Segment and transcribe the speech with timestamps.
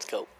[0.00, 0.39] Let's go.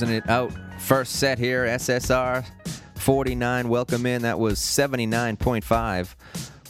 [0.00, 0.50] closing it out.
[0.78, 2.42] First set here, SSR
[2.96, 3.68] 49.
[3.68, 4.22] Welcome in.
[4.22, 6.14] That was 79.5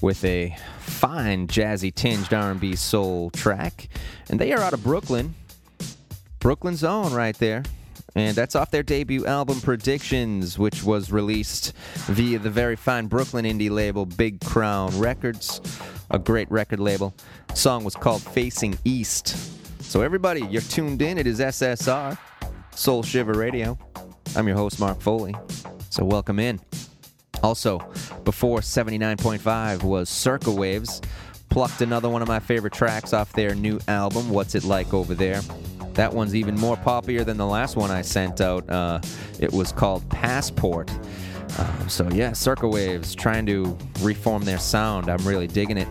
[0.01, 3.89] with a fine jazzy tinged R&B soul track,
[4.29, 5.37] and they are out of Brooklyn,
[6.41, 7.63] Brooklyn's own right there.
[8.17, 11.73] And that's off their debut album Predictions, which was released
[12.07, 15.61] via the very fine Brooklyn indie label Big Crown Records,
[16.11, 17.15] a great record label.
[17.47, 19.37] The song was called Facing East.
[19.85, 21.19] So everybody, you're tuned in.
[21.19, 22.19] It is SSR
[22.75, 23.79] Soul Shiver Radio.
[24.37, 25.35] I'm your host, Mark Foley.
[25.91, 26.61] So, welcome in.
[27.43, 27.79] Also,
[28.25, 31.01] before 79.5 was Circa Waves.
[31.49, 35.15] Plucked another one of my favorite tracks off their new album, What's It Like Over
[35.15, 35.41] There.
[35.95, 38.69] That one's even more poppier than the last one I sent out.
[38.71, 39.01] Uh,
[39.41, 40.91] it was called Passport.
[41.59, 45.09] Uh, so, yeah, Circa Waves trying to reform their sound.
[45.09, 45.89] I'm really digging it.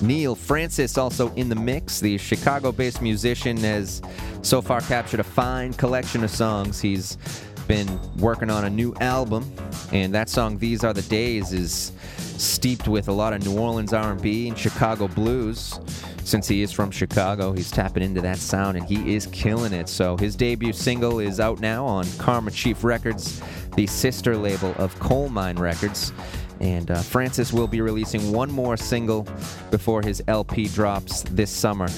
[0.00, 2.00] Neal Francis also in the mix.
[2.00, 4.02] The Chicago based musician has
[4.42, 6.80] so far captured a fine collection of songs.
[6.80, 7.18] He's
[7.66, 9.50] been working on a new album,
[9.92, 13.92] and that song "These Are the Days" is steeped with a lot of New Orleans
[13.92, 15.80] R&B and Chicago blues.
[16.22, 19.88] Since he is from Chicago, he's tapping into that sound, and he is killing it.
[19.88, 23.40] So his debut single is out now on Karma Chief Records,
[23.76, 26.12] the sister label of Colemine Records.
[26.60, 29.26] And uh, Francis will be releasing one more single
[29.70, 31.88] before his LP drops this summer.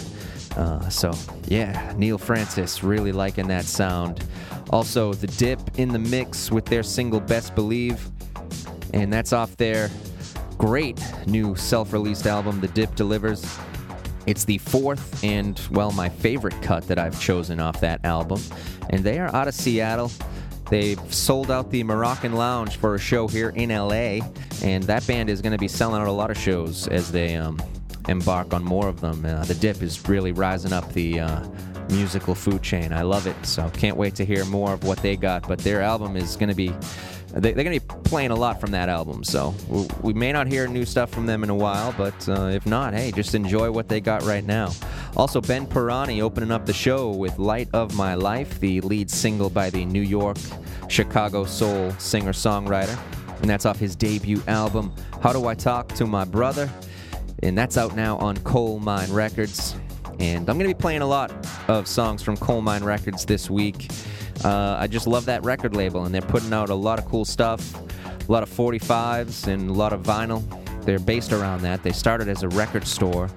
[0.57, 1.13] Uh, so,
[1.47, 4.25] yeah, Neal Francis really liking that sound.
[4.71, 8.09] Also, The Dip in the mix with their single Best Believe.
[8.93, 9.91] And that's off their
[10.57, 13.59] great new self released album, The Dip Delivers.
[14.27, 18.43] It's the fourth and, well, my favorite cut that I've chosen off that album.
[18.91, 20.11] And they are out of Seattle.
[20.71, 24.21] They've sold out the Moroccan Lounge for a show here in LA,
[24.63, 27.37] and that band is going to be selling out a lot of shows as they
[27.37, 27.61] um,
[28.09, 29.25] embark on more of them.
[29.25, 31.49] Uh, the Dip is really rising up the uh,
[31.89, 32.93] musical food chain.
[32.93, 35.49] I love it, so can't wait to hear more of what they got.
[35.49, 36.73] But their album is going to be.
[37.33, 40.33] They, they're going to be playing a lot from that album, so we, we may
[40.33, 43.35] not hear new stuff from them in a while, but uh, if not, hey, just
[43.35, 44.71] enjoy what they got right now.
[45.19, 49.51] Also, Ben Pirani opening up the show with Light of My Life, the lead single
[49.51, 50.37] by the New York,
[50.89, 52.97] Chicago soul singer songwriter.
[53.41, 56.71] And that's off his debut album, How Do I Talk to My Brother?
[57.43, 59.75] And that's out now on Colemine Records.
[60.21, 61.33] And I'm going to be playing a lot
[61.67, 63.91] of songs from Colemine Records this week.
[64.45, 67.25] Uh, I just love that record label, and they're putting out a lot of cool
[67.25, 67.75] stuff,
[68.29, 70.45] a lot of 45s and a lot of vinyl.
[70.85, 71.83] They're based around that.
[71.83, 73.29] They started as a record store,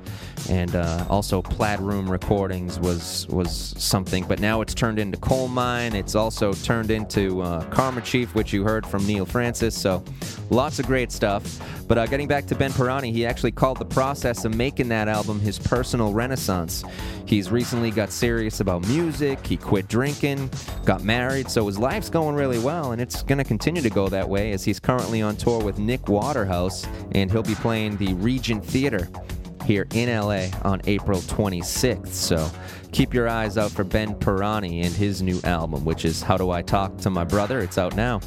[0.49, 4.25] and uh, also Plaid Room Recordings was was something.
[4.25, 5.93] But now it's turned into Colemine.
[5.93, 9.79] It's also turned into uh, Karma Chief, which you heard from Neal Francis.
[9.79, 10.03] So
[10.49, 11.59] lots of great stuff.
[11.87, 15.09] But uh, getting back to Ben Pirani, he actually called the process of making that
[15.09, 16.83] album his personal renaissance.
[17.25, 19.45] He's recently got serious about music.
[19.45, 20.49] He quit drinking,
[20.85, 24.07] got married, so his life's going really well, and it's going to continue to go
[24.07, 28.13] that way as he's currently on tour with Nick Waterhouse, and he'll be playing the
[28.13, 29.09] Regent Theater
[29.71, 32.07] here in LA on April 26th.
[32.07, 32.51] So
[32.91, 36.51] keep your eyes out for Ben Pirani and his new album, which is How Do
[36.51, 37.61] I Talk to My Brother?
[37.61, 38.19] It's out now.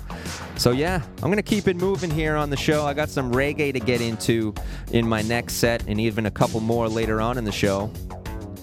[0.57, 2.87] So yeah, I'm gonna keep it moving here on the show.
[2.87, 4.54] I got some reggae to get into
[4.92, 7.92] in my next set, and even a couple more later on in the show.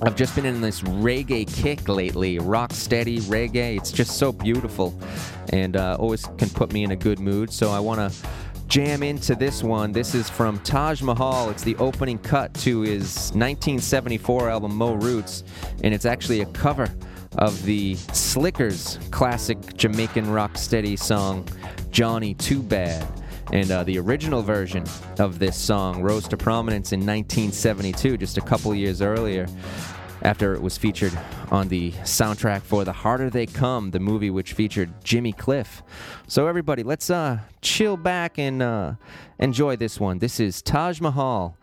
[0.01, 3.77] I've just been in this reggae kick lately, rock steady reggae.
[3.77, 4.99] It's just so beautiful,
[5.53, 7.53] and uh, always can put me in a good mood.
[7.53, 8.27] So I want to
[8.71, 9.91] jam into this one.
[9.91, 11.49] This is from Taj Mahal.
[11.49, 15.43] It's the opening cut to his 1974 album Mo Roots,
[15.83, 16.87] and it's actually a cover
[17.37, 21.45] of the Slickers classic Jamaican rock steady song
[21.89, 23.05] Johnny Too Bad.
[23.51, 24.85] And uh, the original version
[25.19, 29.47] of this song rose to prominence in 1972, just a couple years earlier,
[30.21, 31.17] after it was featured
[31.49, 35.83] on the soundtrack for The Harder They Come, the movie which featured Jimmy Cliff.
[36.27, 38.93] So, everybody, let's uh, chill back and uh,
[39.39, 40.19] enjoy this one.
[40.19, 41.57] This is Taj Mahal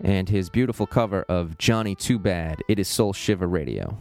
[0.00, 2.62] and his beautiful cover of Johnny Too Bad.
[2.68, 3.98] It is Soul Shiver Radio.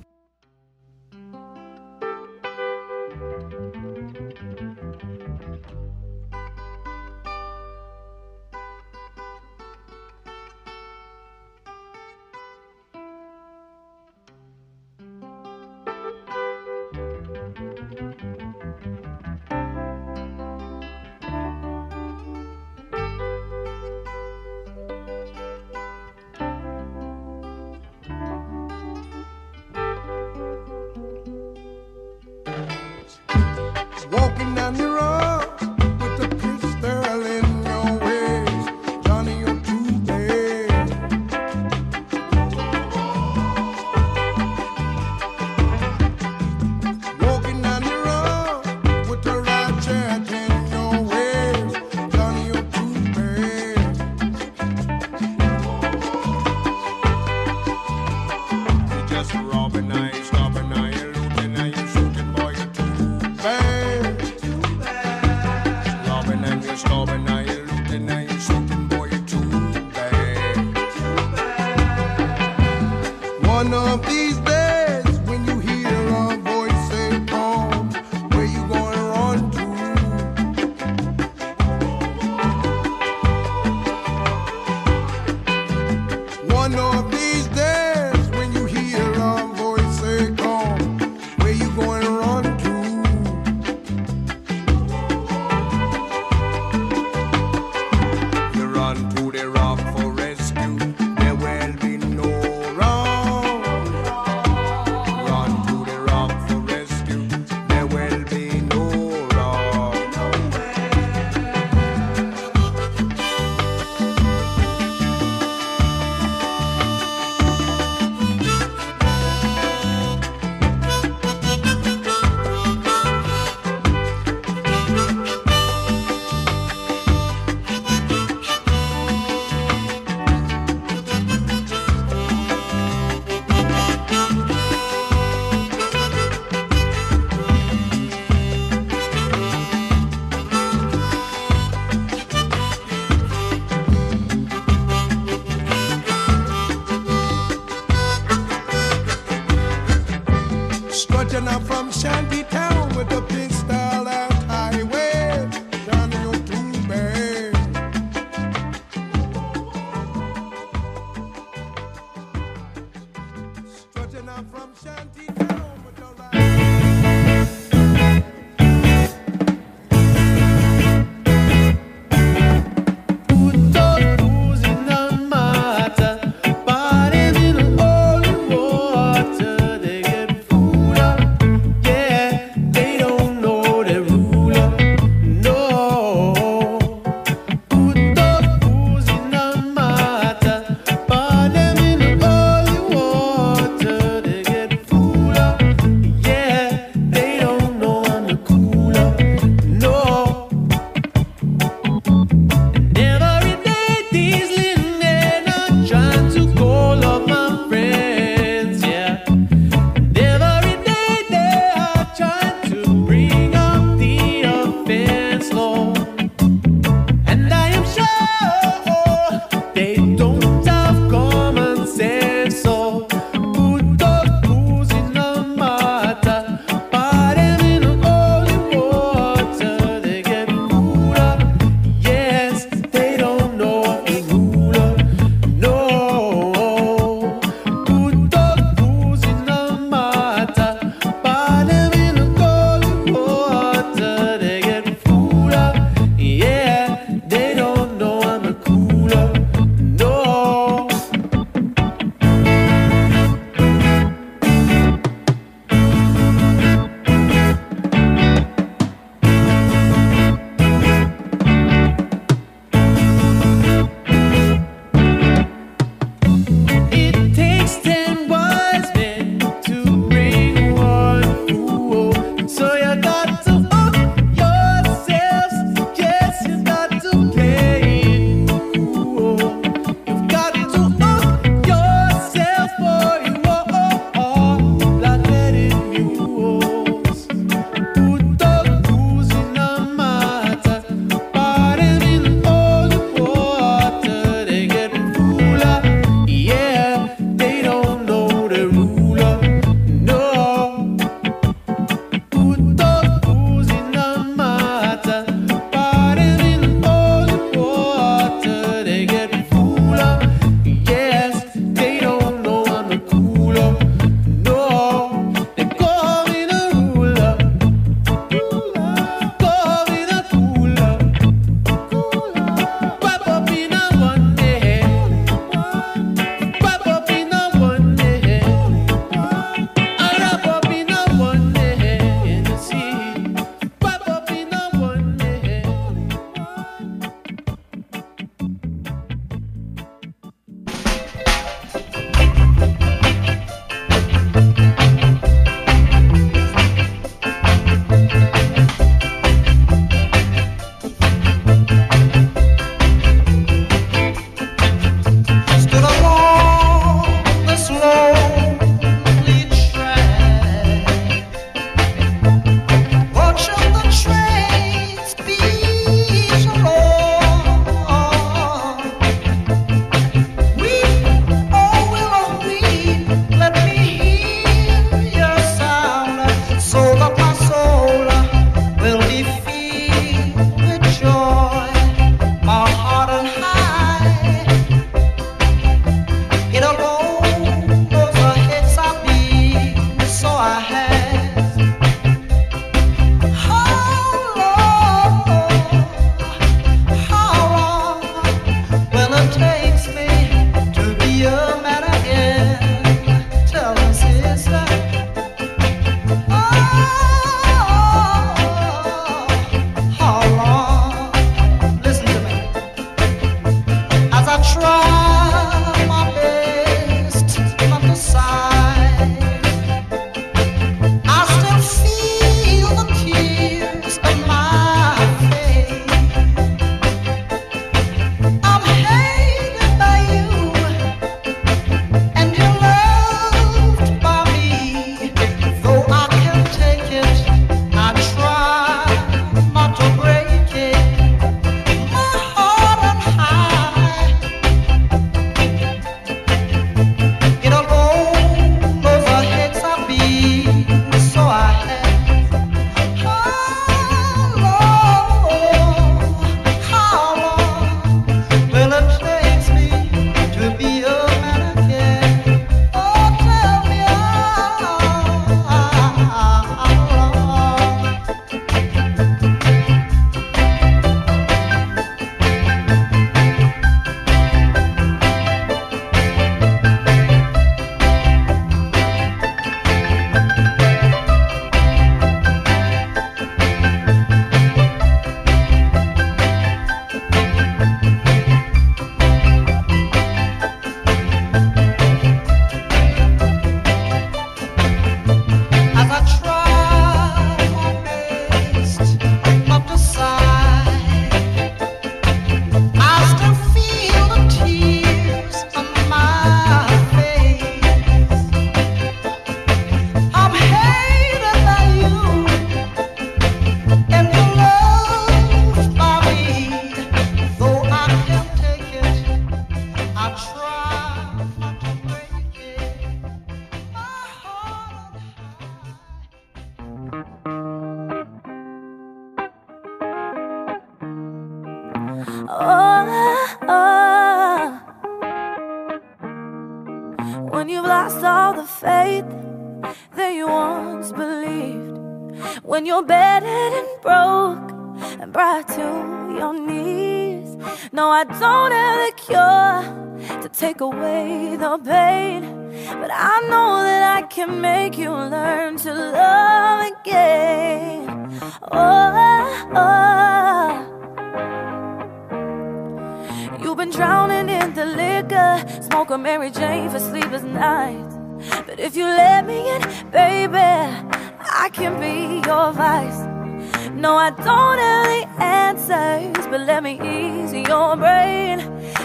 [574.12, 578.40] I don't have the answers, but let me ease your brain.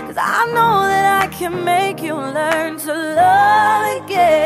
[0.07, 4.46] Cause I know that I can make you learn to love again.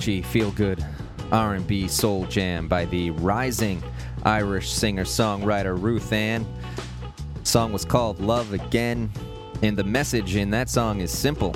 [0.00, 0.82] Catchy, feel-good
[1.30, 3.82] R&B soul jam by the rising
[4.22, 6.46] Irish singer-songwriter RuthAnne.
[7.42, 9.10] Song was called Love Again,
[9.60, 11.54] and the message in that song is simple: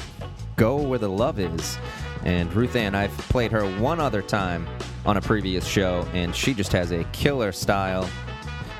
[0.57, 1.78] go where the love is.
[2.24, 4.68] And RuthAnne, I've played her one other time
[5.07, 8.07] on a previous show, and she just has a killer style.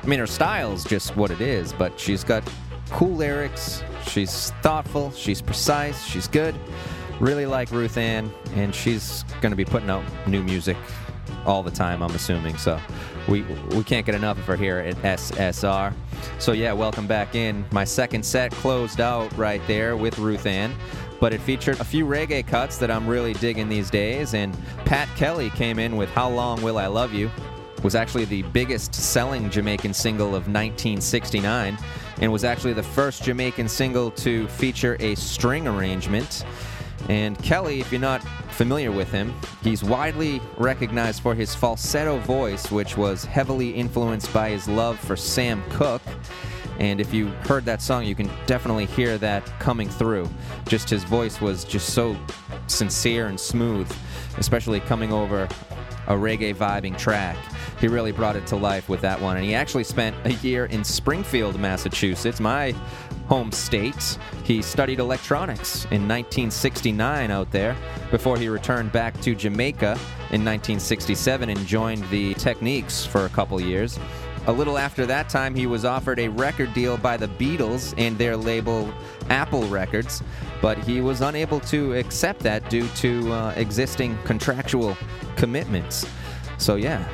[0.03, 2.47] I mean, her style's just what it is, but she's got
[2.91, 3.83] cool lyrics.
[4.05, 5.09] She's thoughtful.
[5.13, 6.05] She's precise.
[6.05, 6.53] She's good.
[7.19, 10.77] Really like RuthAnne, and she's going to be putting out new music
[11.45, 12.03] all the time.
[12.03, 12.57] I'm assuming.
[12.57, 12.79] So
[13.27, 15.93] we we can't get enough of her here at SSR.
[16.39, 17.65] So yeah, welcome back in.
[17.71, 20.73] My second set closed out right there with RuthAnne.
[21.21, 25.07] But it featured a few reggae cuts that I'm really digging these days, and Pat
[25.15, 27.31] Kelly came in with "How Long Will I Love You,"
[27.83, 31.77] was actually the biggest selling Jamaican single of 1969
[32.19, 36.45] and was actually the first Jamaican single to feature a string arrangement.
[37.09, 42.71] And Kelly, if you're not familiar with him, he's widely recognized for his falsetto voice,
[42.71, 46.01] which was heavily influenced by his love for Sam Cooke.
[46.79, 50.29] And if you heard that song, you can definitely hear that coming through.
[50.67, 52.17] Just his voice was just so
[52.67, 53.91] sincere and smooth,
[54.37, 55.47] especially coming over
[56.07, 57.37] a reggae vibing track.
[57.79, 59.37] He really brought it to life with that one.
[59.37, 62.73] And he actually spent a year in Springfield, Massachusetts, my
[63.27, 64.17] home state.
[64.43, 67.75] He studied electronics in 1969 out there
[68.11, 69.97] before he returned back to Jamaica
[70.31, 73.99] in 1967 and joined the Techniques for a couple years.
[74.47, 78.15] A little after that time, he was offered a record deal by the Beatles and
[78.15, 78.93] their label
[79.29, 80.21] Apple Records,
[80.61, 84.95] but he was unable to accept that due to uh, existing contractual
[85.35, 86.05] commitments.
[86.59, 87.07] So, yeah,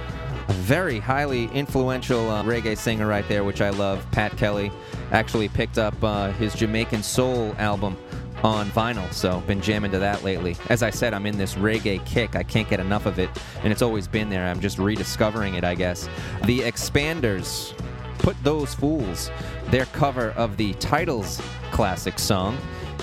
[0.50, 4.06] a very highly influential uh, reggae singer right there, which I love.
[4.12, 4.70] Pat Kelly
[5.12, 7.98] actually picked up uh, his Jamaican Soul album
[8.44, 10.56] on vinyl, so been jamming to that lately.
[10.70, 12.36] As I said, I'm in this reggae kick.
[12.36, 13.30] I can't get enough of it,
[13.64, 14.48] and it's always been there.
[14.48, 16.10] I'm just rediscovering it, I guess.
[16.46, 17.78] The Expanders,
[18.18, 19.30] Put Those Fools,
[19.68, 21.42] their cover of the Titles
[21.72, 22.58] classic song,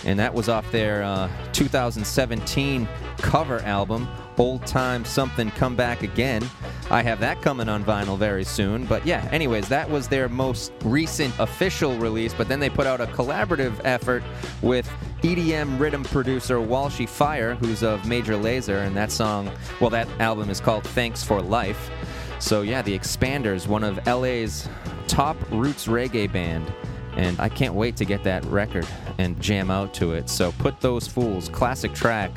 [0.04, 2.88] and that was off their uh, 2017
[3.18, 6.48] cover album, Old Time Something Come Back Again.
[6.90, 8.86] I have that coming on vinyl very soon.
[8.86, 12.32] But yeah, anyways, that was their most recent official release.
[12.32, 14.22] But then they put out a collaborative effort
[14.62, 14.90] with
[15.22, 20.50] EDM rhythm producer Walshy Fire, who's of Major Lazer, and that song, well, that album
[20.50, 21.90] is called Thanks for Life.
[22.38, 24.68] So yeah, the Expanders, one of LA's
[25.08, 26.72] top roots reggae band.
[27.16, 28.86] And I can't wait to get that record
[29.18, 30.28] and jam out to it.
[30.28, 32.30] So put those fools, classic track.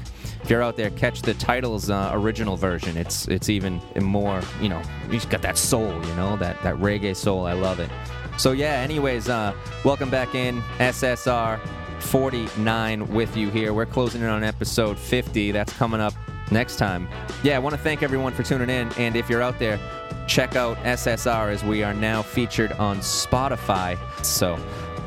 [0.44, 2.98] If you're out there, catch the title's uh, original version.
[2.98, 7.16] It's it's even more, you know, just got that soul, you know, that that reggae
[7.16, 7.46] soul.
[7.46, 7.90] I love it.
[8.38, 8.80] So yeah.
[8.80, 9.54] Anyways, uh,
[9.86, 11.60] welcome back in SSR
[12.00, 13.74] 49 with you here.
[13.74, 15.52] We're closing in on episode 50.
[15.52, 16.14] That's coming up
[16.52, 17.08] next time.
[17.44, 18.92] Yeah, I want to thank everyone for tuning in.
[18.94, 19.80] And if you're out there,
[20.28, 23.98] check out SSR as we are now featured on Spotify.
[24.26, 24.58] So,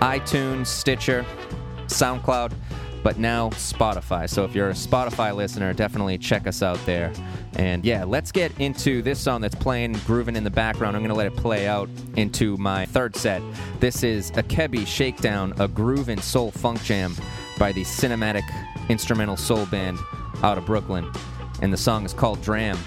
[0.00, 1.26] iTunes, Stitcher,
[1.86, 2.52] SoundCloud,
[3.04, 4.28] but now Spotify.
[4.28, 7.12] So, if you're a Spotify listener, definitely check us out there.
[7.56, 10.96] And yeah, let's get into this song that's playing, grooving in the background.
[10.96, 13.42] I'm going to let it play out into my third set.
[13.78, 17.14] This is Ikebe Shakedown, a groove and soul funk jam
[17.58, 18.42] by the Cinematic
[18.88, 19.98] Instrumental Soul Band
[20.42, 21.08] out of Brooklyn.
[21.62, 22.78] And the song is called Dram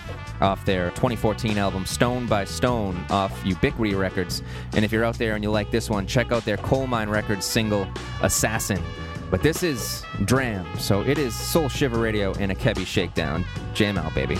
[0.41, 4.41] off their 2014 album Stone by Stone off Ubiquity Records.
[4.73, 7.45] And if you're out there and you like this one, check out their Colemine Records
[7.45, 7.87] single
[8.21, 8.81] Assassin.
[9.29, 13.45] But this is Dram, so it is Soul Shiver Radio and Ikebe Shakedown.
[13.73, 14.37] Jam out, baby.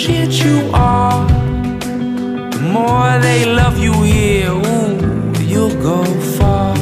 [0.00, 1.26] Shit you are,
[2.52, 4.50] the more they love you here.
[4.50, 4.96] Ooh,
[5.52, 6.02] you'll go
[6.38, 6.74] far.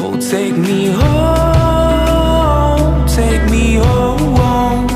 [0.00, 4.88] Oh, take me home, take me home.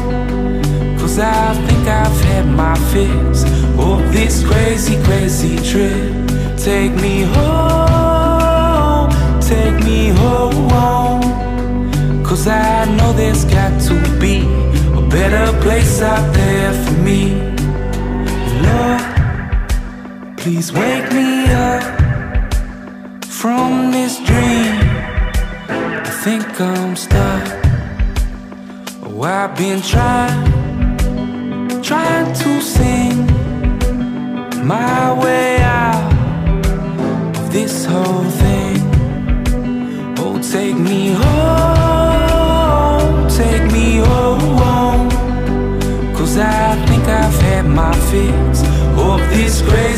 [0.99, 3.45] Cause I think I've had my fix
[3.79, 6.11] of this crazy, crazy trip.
[6.59, 9.11] Take me home,
[9.41, 11.23] take me home.
[12.25, 14.41] Cause I know there's got to be
[14.99, 16.42] a better place out there
[20.63, 21.83] please wake me up
[23.25, 24.79] from this dream.
[25.69, 27.49] I think I'm stuck.
[29.03, 30.45] Oh, I've been trying,
[31.83, 33.27] trying to sing
[34.65, 36.13] my way out
[37.37, 38.79] of this whole thing.
[40.19, 45.11] Oh, take me home, take me home.
[46.15, 48.52] Cause I think I've had my this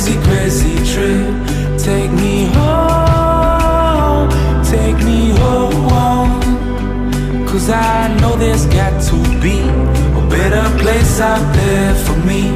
[0.05, 1.35] crazy, crazy trip.
[1.79, 4.29] Take me home,
[4.65, 6.41] take me home.
[7.47, 12.54] Cause I know there's got to be a better place out there for me.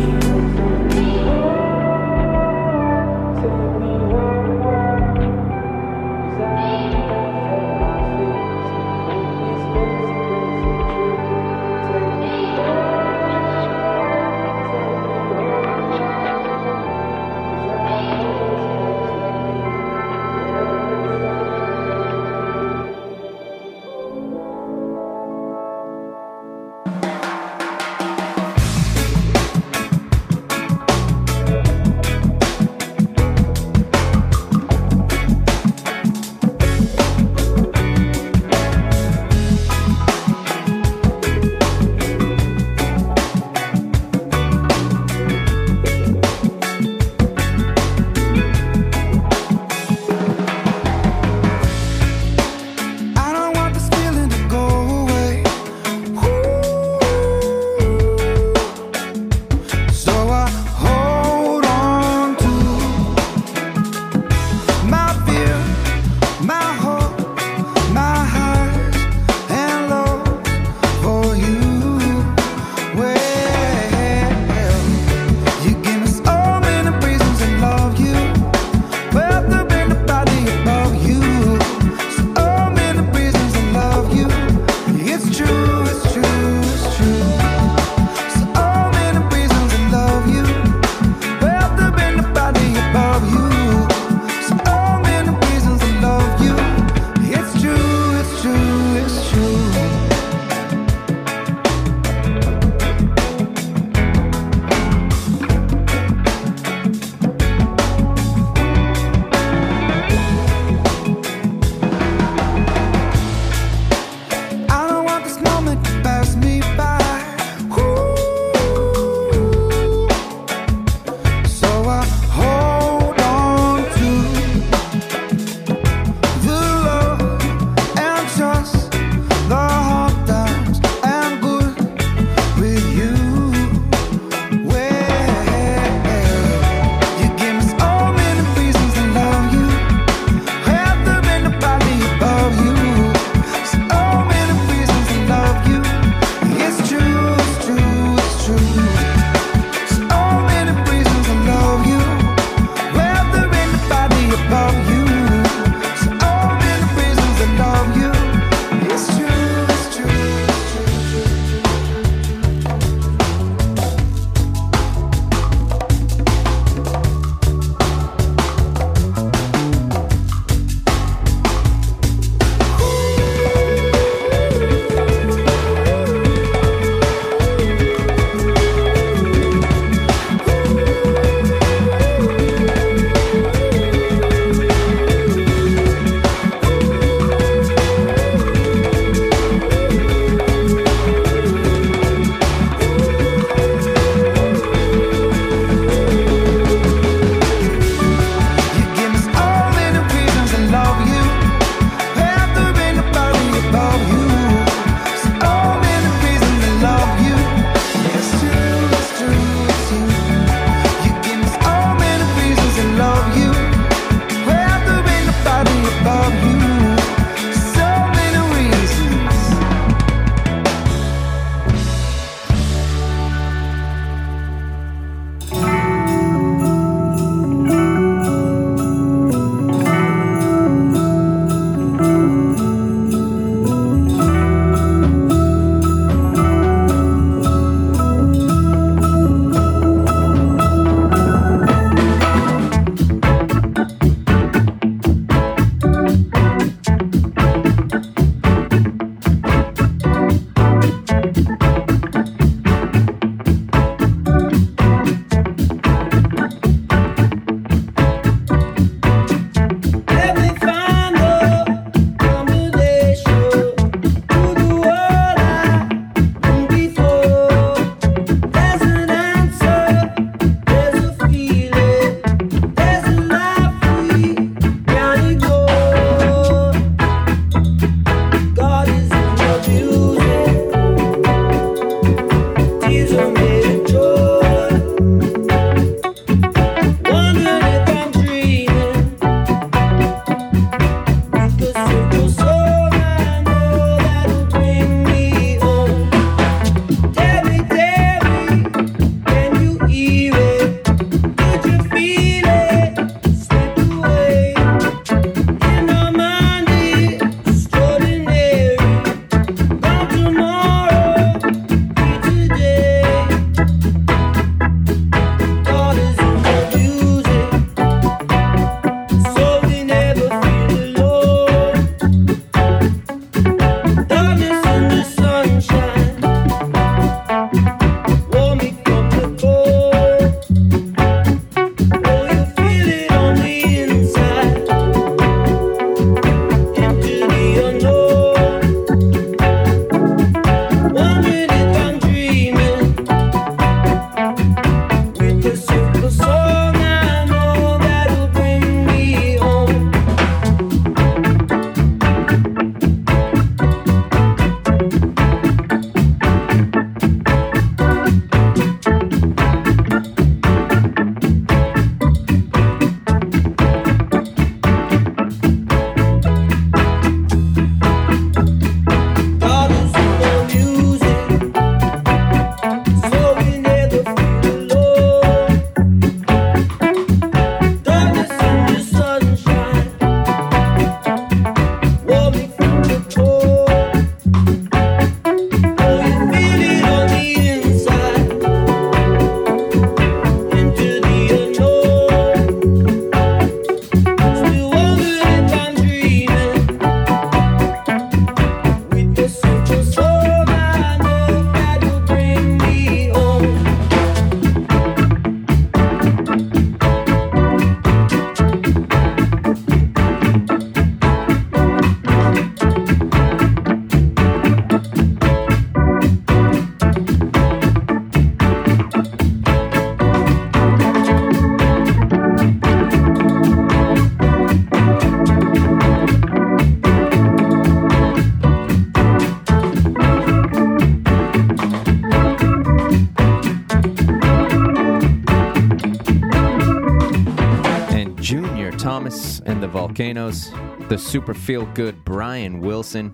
[439.99, 440.53] Volcanoes,
[440.88, 443.12] the super feel good Brian Wilson,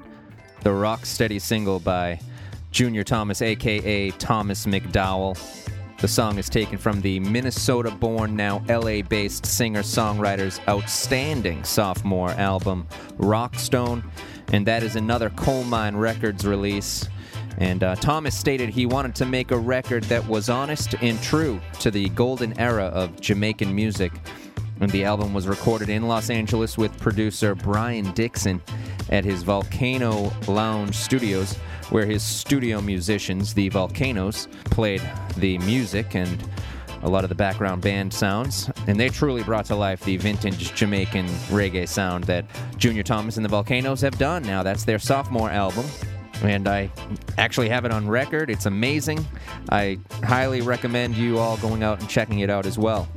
[0.61, 2.21] the rock steady single by
[2.73, 5.35] Junior Thomas, aka Thomas McDowell.
[6.03, 12.33] The song is taken from the Minnesota born, now LA based singer songwriter's outstanding sophomore
[12.33, 14.05] album, Rockstone,
[14.53, 17.09] and that is another Colemine Records release.
[17.57, 21.63] And uh, Thomas stated he wanted to make a record that was honest and true
[21.81, 24.13] to the golden era of Jamaican music.
[24.85, 28.61] And the album was recorded in Los Angeles with producer Brian Dixon
[29.09, 31.57] at his Volcano Lounge Studios,
[31.89, 35.01] where his studio musicians, the Volcanoes, played
[35.39, 36.47] the music and
[37.01, 38.71] a lot of the background band sounds.
[38.87, 42.45] And they truly brought to life the vintage Jamaican reggae sound that
[42.77, 44.43] Junior Thomas and the Volcanoes have done.
[44.43, 45.87] Now, that's their sophomore album
[46.43, 46.91] and I
[47.39, 48.51] actually have it on record.
[48.51, 49.25] It's amazing.
[49.71, 53.09] I highly recommend you all going out and checking it out as well.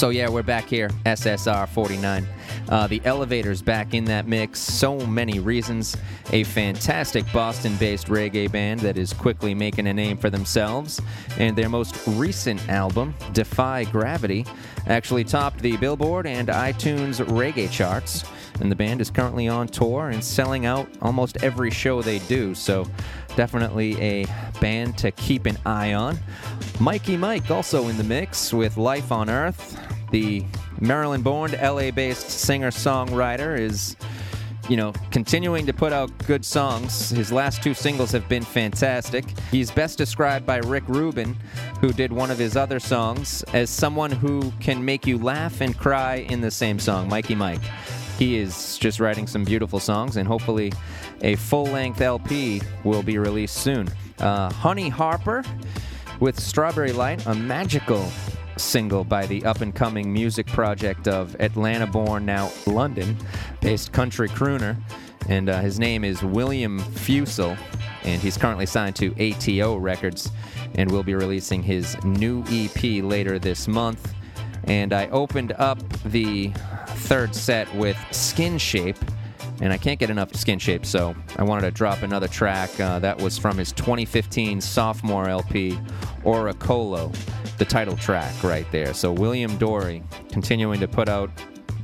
[0.00, 2.26] So yeah, we're back here, SSR 49.
[2.70, 4.58] Uh, the Elovaters back in that mix.
[4.58, 5.94] So many reasons.
[6.32, 11.02] A fantastic Boston-based reggae band that is quickly making a name for themselves,
[11.36, 14.46] and their most recent album, Defy Gravity,
[14.86, 18.24] actually topped the Billboard and iTunes reggae charts.
[18.60, 22.54] And the band is currently on tour and selling out almost every show they do.
[22.54, 22.86] So
[23.40, 24.26] definitely a
[24.60, 26.18] band to keep an eye on.
[26.78, 29.80] Mikey Mike also in the mix with Life on Earth.
[30.10, 30.44] The
[30.78, 33.96] Maryland born, LA based singer songwriter is,
[34.68, 37.08] you know, continuing to put out good songs.
[37.08, 39.24] His last two singles have been fantastic.
[39.50, 41.34] He's best described by Rick Rubin,
[41.80, 45.74] who did one of his other songs, as someone who can make you laugh and
[45.78, 47.62] cry in the same song, Mikey Mike.
[48.20, 50.74] He is just writing some beautiful songs, and hopefully,
[51.22, 53.88] a full length LP will be released soon.
[54.18, 55.42] Uh, Honey Harper
[56.20, 58.06] with Strawberry Light, a magical
[58.58, 63.16] single by the up and coming music project of Atlanta born, now London
[63.62, 64.76] based country crooner.
[65.30, 67.56] And uh, his name is William Fussell,
[68.04, 70.30] and he's currently signed to ATO Records
[70.74, 74.12] and will be releasing his new EP later this month.
[74.70, 76.52] And I opened up the
[76.86, 78.96] third set with Skinshape
[79.60, 83.20] and I can't get enough Skinshape, so I wanted to drop another track uh, that
[83.20, 85.72] was from his 2015 sophomore LP,
[86.22, 87.12] Oracolo,
[87.58, 88.94] the title track right there.
[88.94, 91.30] So William Dorey continuing to put out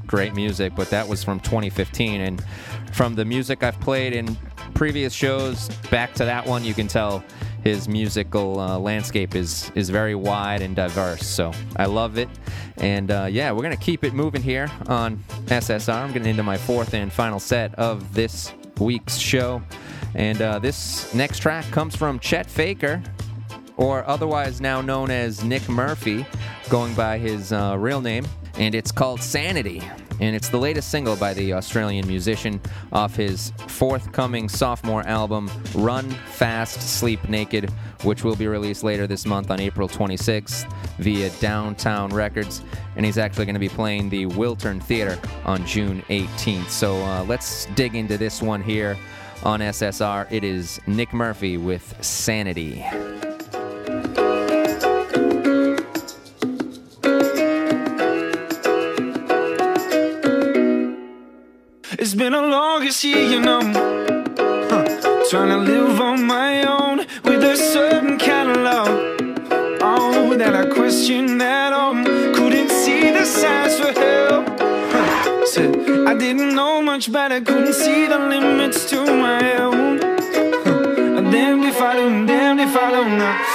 [0.07, 2.21] great music, but that was from 2015.
[2.21, 2.45] And
[2.93, 4.39] from the music I've played in
[4.75, 7.25] previous shows back to that one, you can tell
[7.67, 11.27] his musical uh, landscape is is very wide and diverse.
[11.27, 12.29] So I love it,
[12.77, 15.93] and uh, yeah, we're gonna keep it moving here on SSR.
[15.93, 19.61] I'm getting into my fourth and final set of this week's show,
[20.15, 23.03] and uh, this next track comes from Chet Faker,
[23.77, 26.25] or otherwise now known as Nick Murphy,
[26.71, 28.25] going by his uh, real name,
[28.59, 29.83] and it's called Sanity.
[30.21, 32.61] And it's the latest single by the Australian musician
[32.93, 37.71] off his forthcoming sophomore album, Run Fast, Sleep Naked,
[38.03, 42.63] which will be released later this month on April 26th via Downtown Records.
[42.97, 46.69] And he's actually going to be playing the Wiltern Theater on June 18th.
[46.69, 48.97] So uh, let's dig into this one here
[49.43, 50.31] on SSR.
[50.31, 52.85] It is Nick Murphy with Sanity.
[62.07, 63.63] It's been a longest year, you know.
[64.71, 65.25] Huh.
[65.29, 68.95] Trying to live on my own with a certain kind of love.
[69.83, 71.95] Oh, that I question at all.
[72.33, 74.47] Couldn't see the signs for help.
[74.61, 75.47] Huh.
[75.47, 75.75] Said
[76.07, 79.99] I didn't know much better, couldn't see the limits to my own.
[79.99, 81.31] Huh.
[81.33, 83.46] Damned if I do, damned if I don't know.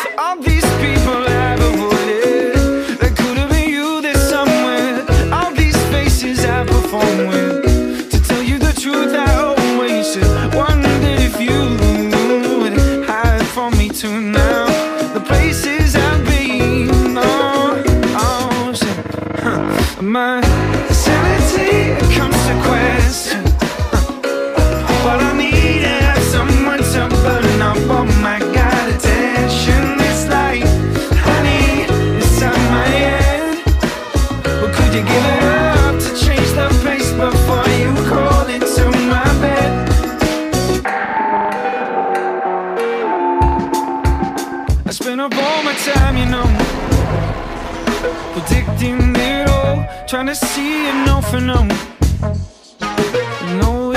[50.34, 51.68] To see it no for no.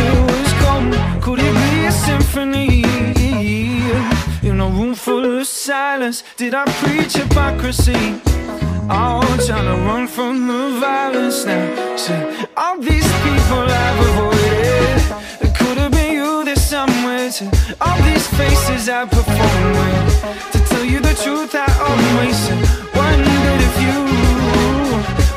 [0.03, 1.23] It was cold.
[1.23, 2.83] Could it be a symphony?
[4.43, 8.21] In a room full of silence, did I preach hypocrisy?
[8.91, 11.97] Oh, all trying to run from the violence now.
[11.97, 12.21] Say,
[12.57, 15.03] all these people I've avoided,
[15.45, 17.31] it could have been you there somewhere.
[17.31, 17.45] To
[17.81, 22.39] all these faces I perform with, to tell you the truth, I always
[22.99, 24.14] wondered if you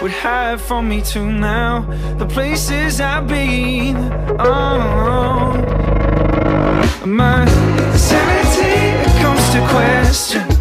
[0.07, 1.29] would hide from me too.
[1.29, 1.81] Now
[2.17, 3.97] the places I've been,
[4.39, 5.51] oh,
[7.05, 7.45] my
[7.97, 10.56] sanity comes to question.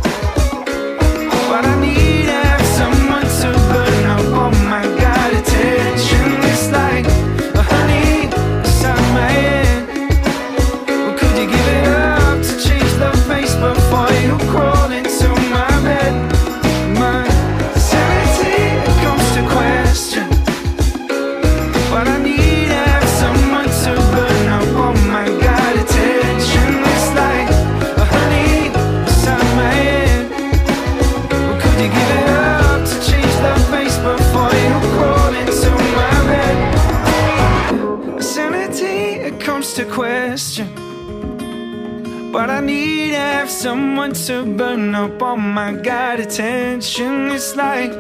[43.66, 47.32] Someone to burn up all my God attention.
[47.32, 47.90] It's like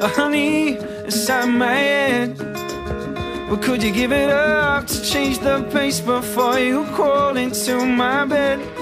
[0.00, 2.38] a honey inside my head.
[3.48, 8.24] Well, could you give it up to change the pace before you crawl into my
[8.24, 8.75] bed?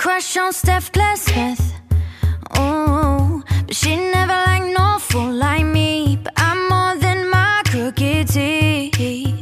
[0.00, 1.74] Crush on Steph Glassmith.
[2.56, 6.18] Oh, but she never liked no fool like me.
[6.24, 9.40] But I'm more than my crooked teeth.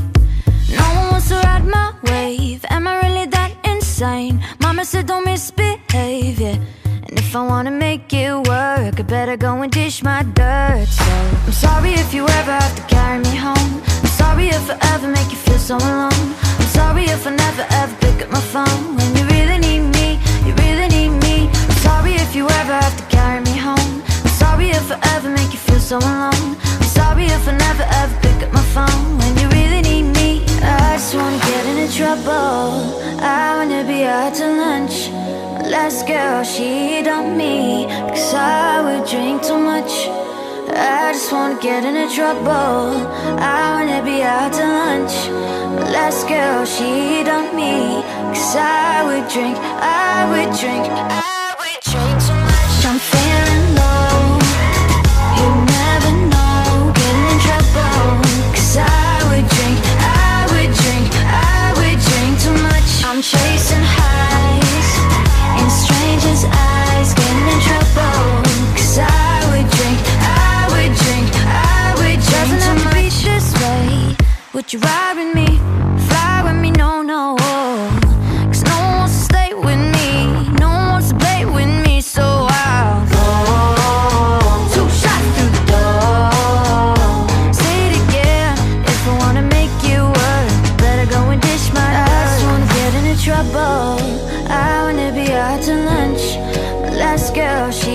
[0.79, 2.65] No one wants to ride my wave.
[2.71, 4.43] Am I really that insane?
[4.61, 6.59] Mama said don't misbehave, yeah.
[7.07, 10.89] And if I wanna make it work, I better go and dish my dirt.
[10.89, 11.05] So
[11.47, 13.75] I'm sorry if you ever have to carry me home.
[14.03, 16.25] I'm sorry if I ever make you feel so alone.
[16.59, 18.88] I'm sorry if I never ever pick up my phone
[22.39, 23.95] you ever have to carry me home.
[24.25, 26.51] I'm sorry if I ever make you feel so alone.
[26.81, 30.31] I'm sorry if I never ever pick up my phone when you really need me.
[30.63, 32.71] I just wanna get into trouble.
[33.41, 34.97] I wanna be out to lunch.
[35.57, 39.93] My last girl, she dumped me because I would drink too much.
[40.71, 42.79] I just wanna get into trouble.
[43.59, 45.15] I wanna be out to lunch.
[45.77, 46.91] My last girl, she
[47.29, 47.75] dumped me.
[48.35, 49.57] Cause I would drink,
[50.07, 51.38] I would drink, I
[74.69, 75.47] Would you ride with me?
[76.09, 76.71] Fly with me?
[76.71, 77.37] No, no.
[78.49, 80.11] Cause no one wants to stay with me.
[80.61, 82.03] No one wants to play with me.
[82.03, 83.25] So I'll go.
[84.75, 87.01] Two shots through the door.
[87.61, 88.53] Say it again.
[88.85, 92.93] If I wanna make you work, better go and dish my I just wanna get
[93.01, 93.97] into trouble.
[94.53, 96.37] I wanna be out to lunch.
[96.83, 97.88] My last girl, she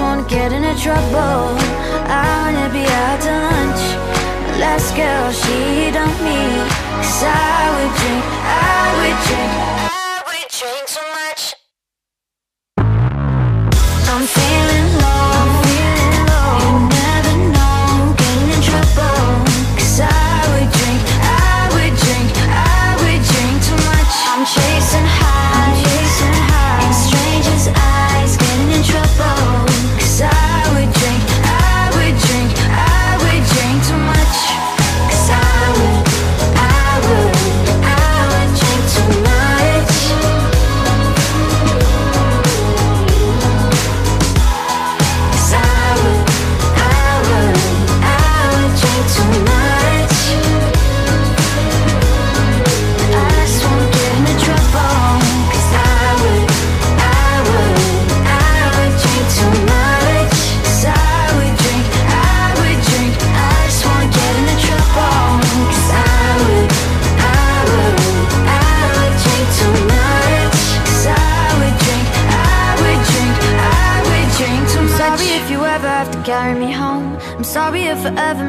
[0.00, 1.58] wanna get into trouble.
[2.06, 3.82] I wanna be out to lunch.
[4.60, 6.40] Last girl, she dumped me.
[6.98, 9.77] Cause I would drink, I would drink,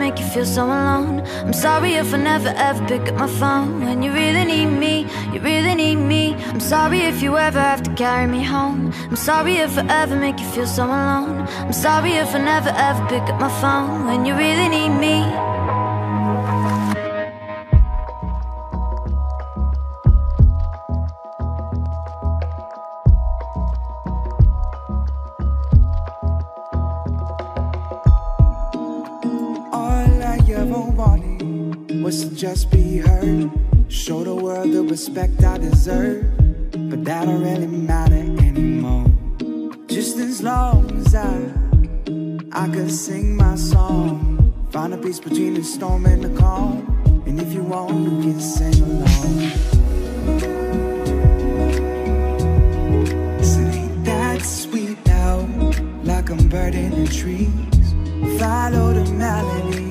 [0.09, 1.21] make you feel so alone.
[1.45, 5.05] I'm sorry if I never ever pick up my phone when you really need me.
[5.33, 6.33] You really need me.
[6.51, 8.91] I'm sorry if you ever have to carry me home.
[9.09, 11.47] I'm sorry if I ever make you feel so alone.
[11.63, 15.68] I'm sorry if I never ever pick up my phone when you really need me.
[35.19, 36.23] Respect I deserve.
[36.71, 39.07] But that don't really matter anymore.
[39.87, 41.51] Just as long as I,
[42.51, 44.53] I could sing my song.
[44.71, 47.23] Find a peace between the storm and the calm.
[47.25, 49.51] And if you want, you can sing along.
[54.05, 55.39] That sweet now?
[56.03, 58.39] Like I'm burning the trees.
[58.39, 59.89] Follow the melody.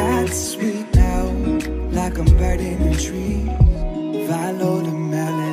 [0.00, 1.24] Said ain't that sweet now?
[1.90, 4.28] Like I'm burning the trees.
[4.28, 5.49] Follow the melody.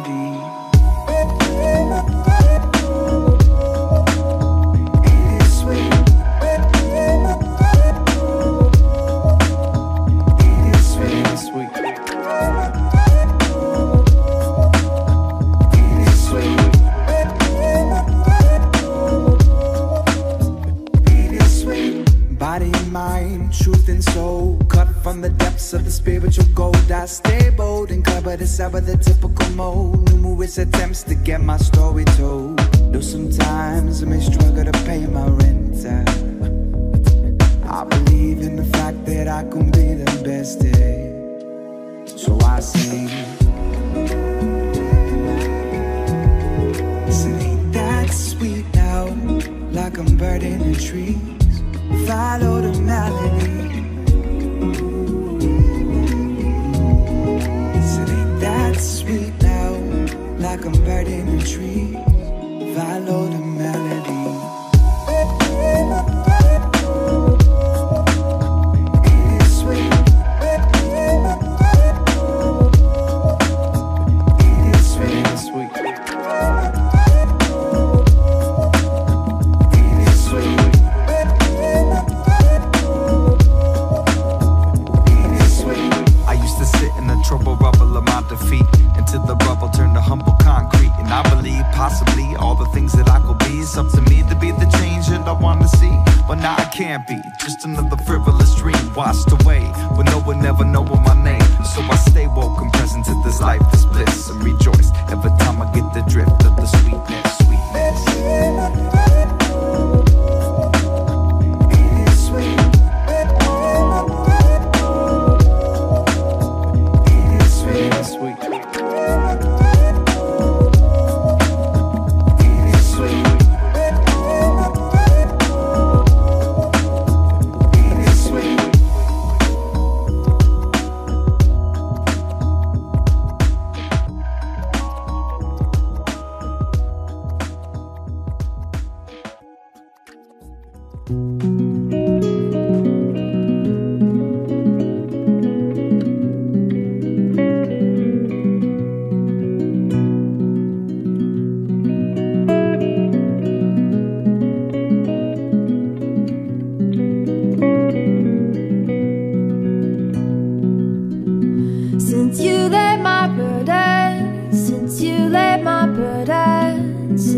[31.04, 31.58] To get my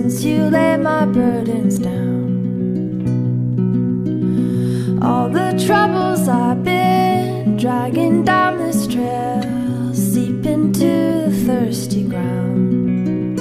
[0.01, 2.23] since you laid my burdens down.
[5.03, 13.39] All the troubles I've been dragging down this trail seep into the thirsty ground.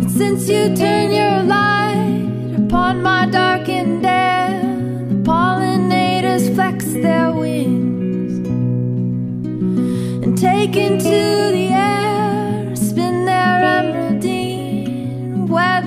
[0.00, 4.62] And since you turn your light upon my darkened day,
[5.10, 8.32] the pollinators flex their wings
[10.24, 11.18] and take into
[11.56, 11.79] the air,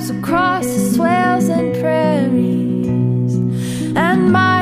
[0.09, 3.35] across the swales and prairies,
[3.95, 4.52] and my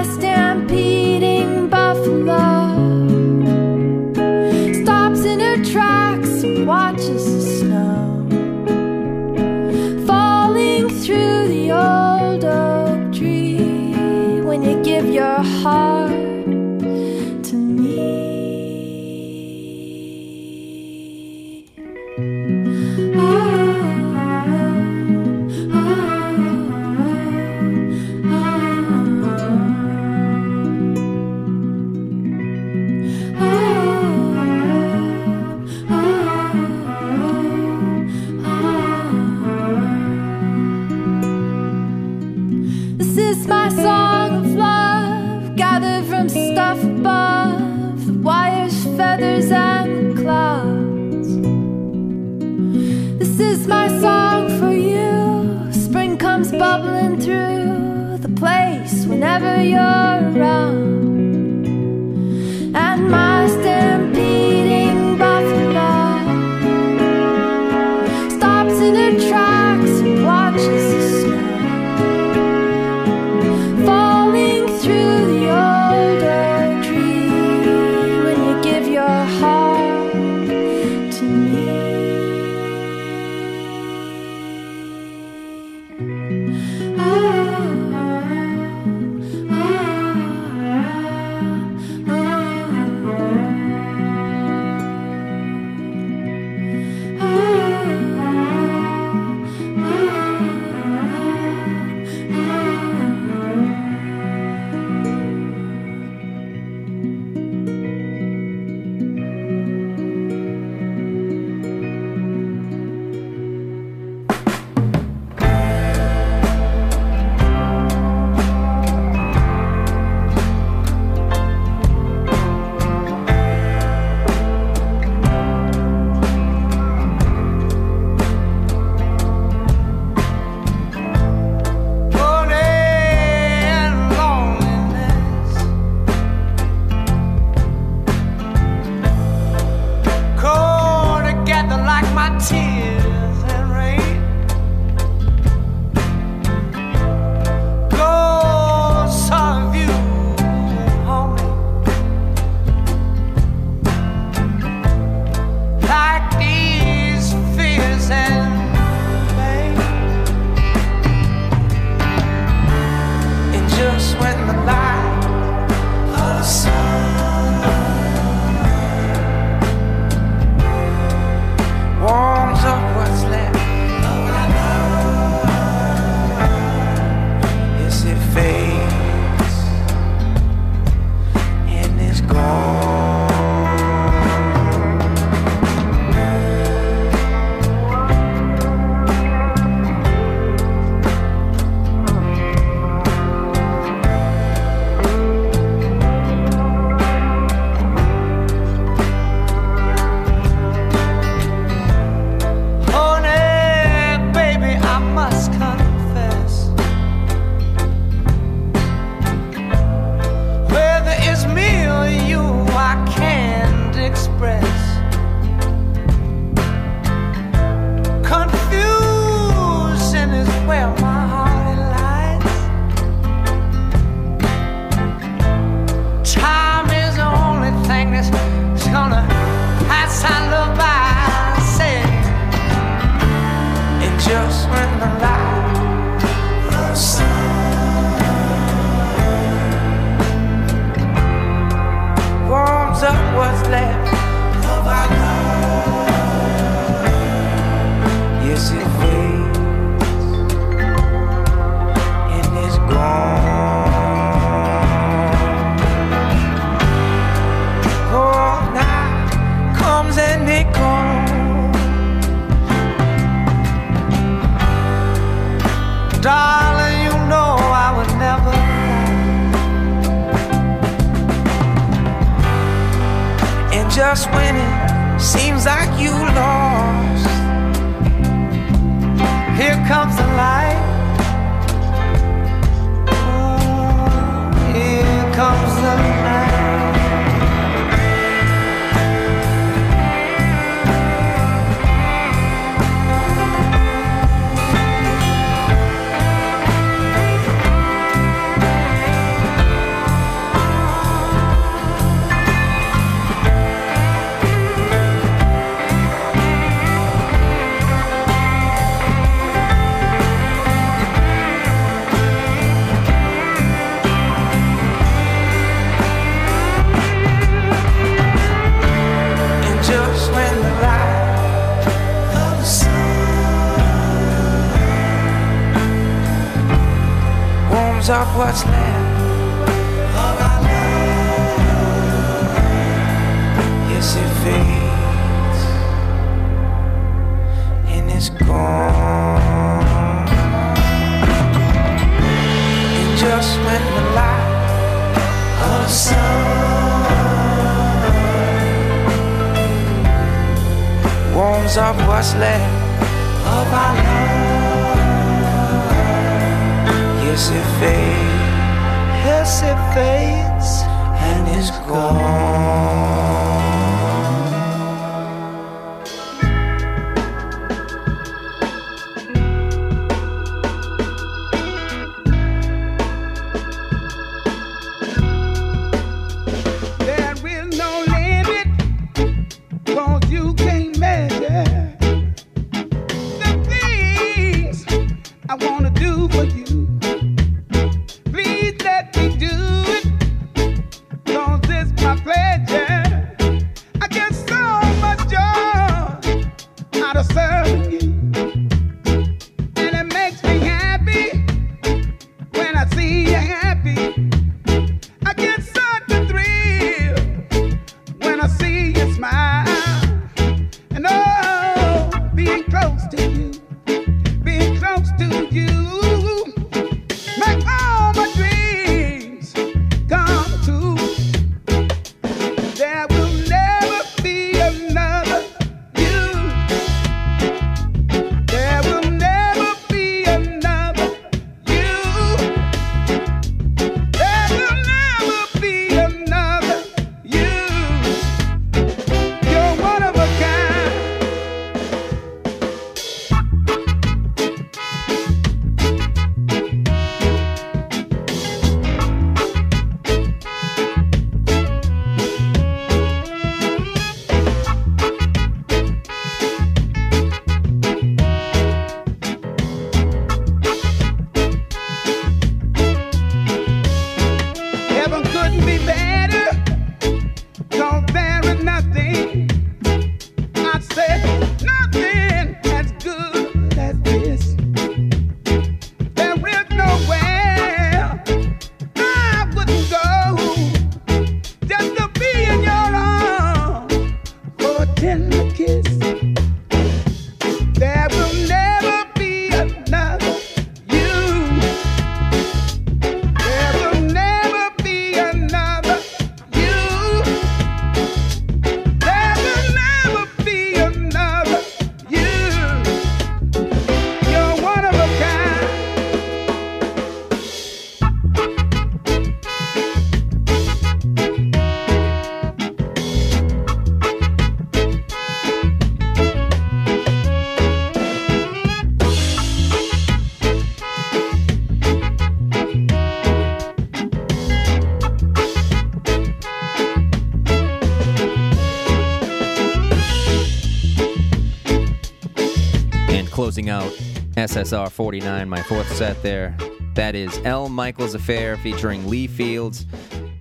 [534.41, 536.57] SSR 49, my fourth set there.
[536.95, 539.85] That is El Michels Affair featuring Lee Fields.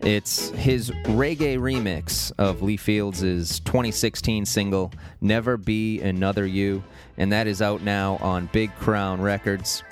[0.00, 4.90] It's his reggae remix of Lee Fields' 2016 single,
[5.20, 6.82] Never Be Another You.
[7.18, 9.82] And that is out now on Big Crown Records.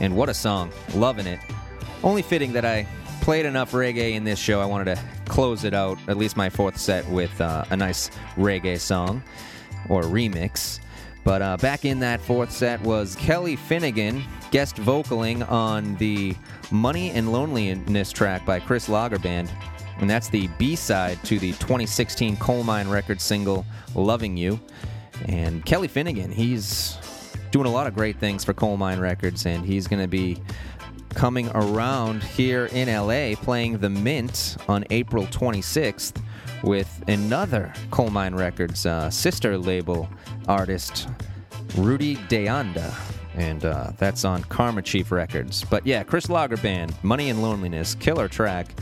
[0.00, 0.72] And what a song.
[0.96, 1.38] Loving it.
[2.02, 2.88] Only fitting that I
[3.20, 4.60] played enough reggae in this show.
[4.60, 8.10] I wanted to close it out, at least my fourth set, with uh, a nice
[8.36, 9.22] reggae song
[9.88, 10.80] or remix.
[11.28, 16.34] But uh, back in that fourth set was Kelly Finnigan guest vocaling on the
[16.70, 19.50] Money and Loneliness track by Chris Lagerband.
[19.98, 24.58] And that's the B side to the 2016 Colemine Records single Loving You.
[25.26, 26.96] And Kelly Finnigan, he's
[27.50, 30.40] doing a lot of great things for Colemine Records, and he's going to be
[31.10, 36.22] coming around here in LA playing the Mint on April 26th
[36.62, 40.08] with another Colemine Records uh, sister label
[40.46, 41.08] artist,
[41.76, 42.94] Rudy De Anda.
[43.34, 45.64] And uh, that's on Karma Chief Records.
[45.64, 48.74] But yeah, Chris Lager Band, Money and Loneliness, killer track.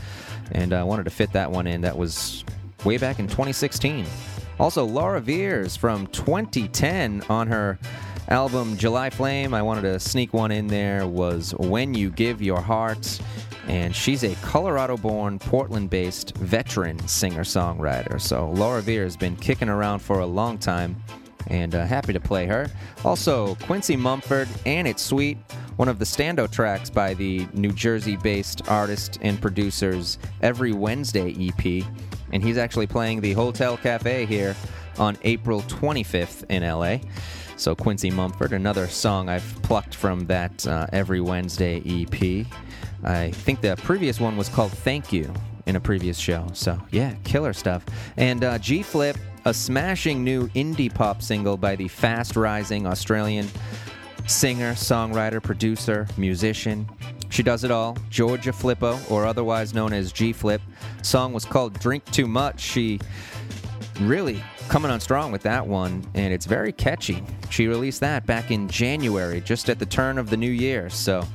[0.51, 1.81] And I wanted to fit that one in.
[1.81, 2.43] That was
[2.83, 4.05] way back in 2016.
[4.59, 7.77] Also, Laura Veirs from 2010 on her
[8.29, 9.53] album July Flame.
[9.53, 13.19] I wanted to sneak one in there was When You Give Your Heart.
[13.67, 18.19] And she's a Colorado born, Portland based veteran singer songwriter.
[18.19, 20.95] So Laura Veer has been kicking around for a long time
[21.47, 22.69] and uh, happy to play her.
[23.03, 25.37] Also, Quincy Mumford and It's Sweet,
[25.77, 31.35] one of the standout tracks by the New Jersey based artist and producers Every Wednesday
[31.39, 31.85] EP.
[32.31, 34.55] And he's actually playing the Hotel Cafe here
[34.97, 36.97] on April 25th in LA.
[37.55, 42.45] So, Quincy Mumford, another song I've plucked from that uh, Every Wednesday EP.
[43.03, 45.33] I think the previous one was called Thank You
[45.65, 46.47] in a previous show.
[46.53, 47.85] So, yeah, killer stuff.
[48.17, 53.47] And uh, G Flip, a smashing new indie pop single by the fast rising Australian
[54.25, 56.89] singer, songwriter, producer, musician,
[57.29, 57.97] She does it all.
[58.09, 60.61] Georgia Flipo, or otherwise known as G Flip.
[61.01, 62.59] Song was called Drink Too Much.
[62.59, 62.99] She
[64.01, 67.23] really coming on strong with that one, and it's very catchy.
[67.49, 70.89] She released that back in January, just at the turn of the new year.
[70.89, 71.25] So,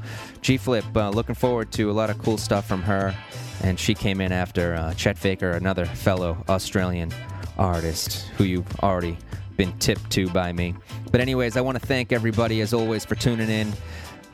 [0.43, 3.15] G Flip, uh, looking forward to a lot of cool stuff from her.
[3.63, 7.13] And she came in after uh, Chet Faker, another fellow Australian
[7.57, 9.17] artist who you've already
[9.57, 10.75] been tipped to by me.
[11.13, 13.73] But, anyways, I want to thank everybody, as always, for tuning in.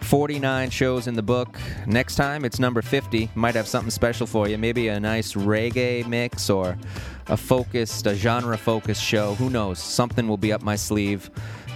[0.01, 1.59] 49 shows in the book.
[1.87, 3.31] Next time, it's number 50.
[3.35, 4.57] Might have something special for you.
[4.57, 6.79] Maybe a nice reggae mix or
[7.27, 9.35] a focused, a genre focused show.
[9.35, 9.79] Who knows?
[9.79, 11.31] Something will be up my sleeve.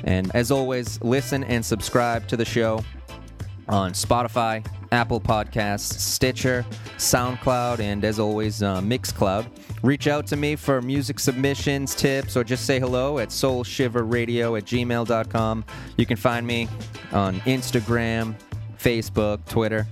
[0.05, 2.83] And as always, listen and subscribe to the show
[3.73, 6.65] on Spotify, Apple Podcasts, Stitcher,
[6.99, 9.47] SoundCloud, and as always, uh, Mixcloud.
[9.83, 14.65] Reach out to me for music submissions, tips, or just say hello at soulshiverradio at
[14.65, 15.65] gmail.com.
[15.97, 16.69] You can find me
[17.13, 18.35] on Instagram,
[18.79, 19.87] Facebook, Twitter.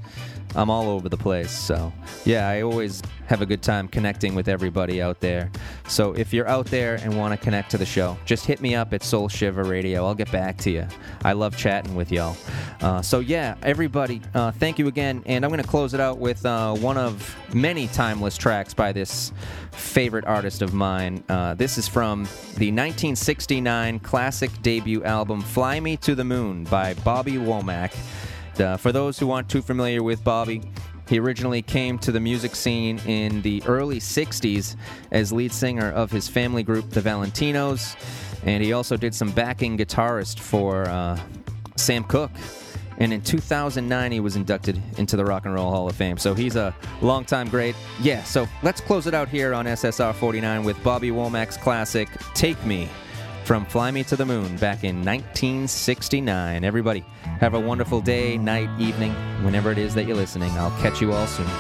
[0.55, 1.51] I'm all over the place.
[1.51, 1.93] So,
[2.25, 5.51] yeah, I always have a good time connecting with everybody out there.
[5.89, 8.75] So, if you're out there and want to connect to the show, just hit me
[8.75, 10.07] up at Soul Shiver Radio.
[10.07, 10.87] I'll get back to you.
[11.25, 12.37] I love chatting with y'all.
[12.81, 15.23] Uh, so, yeah, everybody, uh, thank you again.
[15.27, 18.93] And I'm going to close it out with uh, one of many timeless tracks by
[18.93, 19.33] this
[19.73, 21.23] favorite artist of mine.
[21.29, 22.25] Uh, this is from
[22.57, 27.95] the 1969 classic debut album, Fly Me to the Moon by Bobby Womack.
[28.61, 30.63] Uh, for those who aren't too familiar with Bobby,
[31.09, 34.77] he originally came to the music scene in the early 60s
[35.11, 37.97] as lead singer of his family group, the Valentinos,
[38.45, 41.19] and he also did some backing guitarist for uh,
[41.77, 42.31] Sam Cooke.
[42.99, 46.19] And in 2009, he was inducted into the Rock and Roll Hall of Fame.
[46.19, 47.75] So he's a longtime great.
[48.03, 52.63] Yeah, so let's close it out here on SSR 49 with Bobby Womack's classic, Take
[52.67, 52.89] Me
[53.51, 56.63] from Fly Me to the Moon back in 1969.
[56.63, 57.05] Everybody,
[57.41, 59.13] have a wonderful day, night, evening,
[59.43, 60.53] whenever it is that you're listening.
[60.53, 61.47] I'll catch you all soon.
[61.47, 61.53] Me.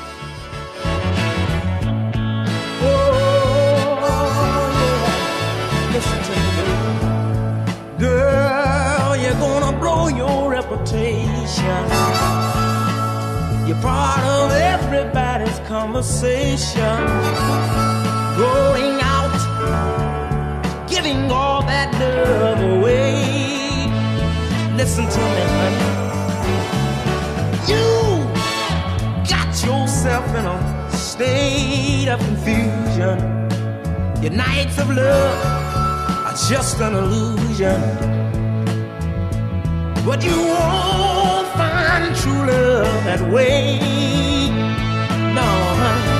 [7.99, 11.83] Girl, you're gonna blow your reputation.
[13.67, 17.01] You're part of everybody's conversation.
[18.39, 19.35] Going out,
[20.89, 21.50] giving all
[22.25, 23.15] love away.
[24.77, 25.89] Listen to me, honey.
[27.71, 27.87] You
[29.29, 33.19] got yourself in a state of confusion.
[34.23, 35.45] Your nights of love
[36.27, 37.81] are just an illusion.
[40.07, 43.79] But you won't find true love that way.
[45.37, 45.49] No,
[45.81, 46.19] honey.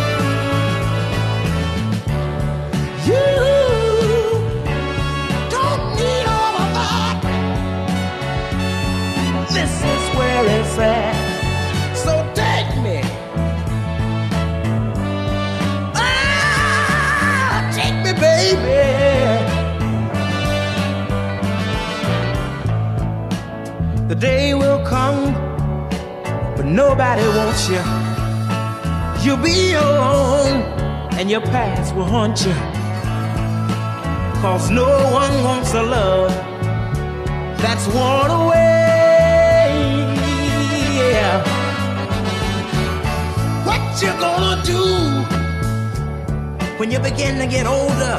[3.07, 3.60] You
[10.21, 11.17] where it's at.
[12.03, 12.99] So take me.
[15.97, 18.83] Ah, take me, baby.
[24.11, 25.21] The day will come,
[26.57, 27.83] but nobody wants you.
[29.23, 30.57] You'll be alone,
[31.19, 32.57] and your past will haunt you.
[34.43, 34.89] Cause no
[35.23, 36.33] one wants a love
[37.63, 38.80] that's worn away.
[44.01, 44.83] What you gonna do
[46.79, 48.19] when you begin to get older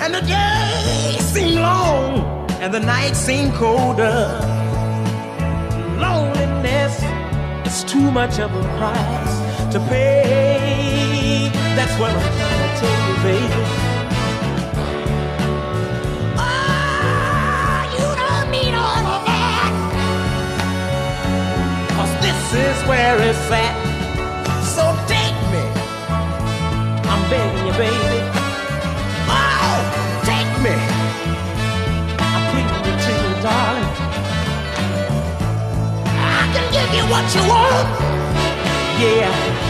[0.00, 4.40] and the days seem long and the nights seem colder?
[6.00, 7.02] Loneliness
[7.66, 11.50] is too much of a price to pay.
[11.76, 13.64] That's what I'm trying to tell you, baby.
[16.38, 19.72] Ah, you don't need all of that.
[21.90, 23.81] Cause this is where it's at.
[36.94, 37.88] You what you want.
[39.00, 39.61] Yeah.